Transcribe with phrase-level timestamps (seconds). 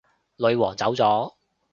[0.39, 1.33] 女皇走咗